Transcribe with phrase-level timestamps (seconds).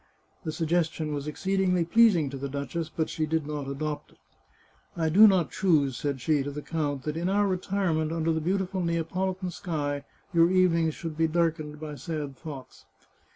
[0.43, 4.17] The suggestion was exceedingly pleasing to the duchess, but she did not adopt it."
[4.97, 8.41] I do not choose," said she to the count," that in our retirement under the
[8.41, 10.03] beautiful Neapolitan sky
[10.33, 12.87] your evenings should be darkened by sad thoughts."